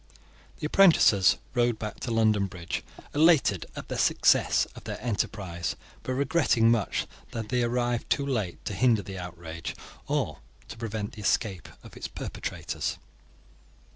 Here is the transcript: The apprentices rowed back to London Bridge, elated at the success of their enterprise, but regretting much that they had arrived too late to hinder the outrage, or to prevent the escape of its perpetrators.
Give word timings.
The 0.57 0.65
apprentices 0.65 1.37
rowed 1.53 1.77
back 1.77 1.99
to 1.99 2.09
London 2.09 2.47
Bridge, 2.47 2.81
elated 3.13 3.67
at 3.75 3.87
the 3.87 3.99
success 3.99 4.65
of 4.75 4.85
their 4.85 4.99
enterprise, 4.99 5.75
but 6.01 6.13
regretting 6.13 6.71
much 6.71 7.05
that 7.33 7.49
they 7.49 7.59
had 7.59 7.69
arrived 7.69 8.09
too 8.09 8.25
late 8.25 8.65
to 8.65 8.73
hinder 8.73 9.03
the 9.03 9.19
outrage, 9.19 9.75
or 10.07 10.39
to 10.69 10.77
prevent 10.77 11.11
the 11.11 11.21
escape 11.21 11.69
of 11.83 11.95
its 11.95 12.07
perpetrators. 12.07 12.97